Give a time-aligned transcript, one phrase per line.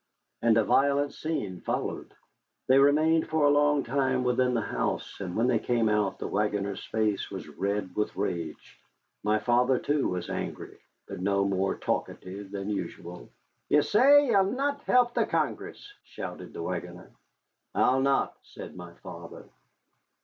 [0.41, 2.15] And a violent scene followed.
[2.65, 6.27] They remained for a long time within the house, and when they came out the
[6.27, 8.79] wagoner's face was red with rage.
[9.21, 13.29] My father, too, was angry, but no more talkative than usual.
[13.69, 17.11] "Ye say ye'll not help the Congress?" shouted the wagoner.
[17.75, 19.45] "I'll not," said my father.